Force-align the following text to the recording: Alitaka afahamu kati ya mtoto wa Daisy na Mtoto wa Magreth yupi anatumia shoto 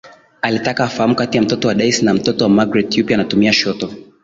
Alitaka 0.41 0.83
afahamu 0.83 1.15
kati 1.15 1.37
ya 1.37 1.43
mtoto 1.43 1.67
wa 1.67 1.73
Daisy 1.75 2.05
na 2.05 2.13
Mtoto 2.13 2.43
wa 2.43 2.49
Magreth 2.49 2.97
yupi 2.97 3.13
anatumia 3.13 3.53
shoto 3.53 3.93